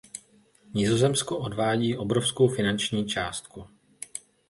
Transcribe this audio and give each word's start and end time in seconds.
Nizozemsko 0.73 1.37
odvádí 1.37 1.97
obrovskou 1.97 2.47
finanční 2.47 3.05
částku. 3.05 3.67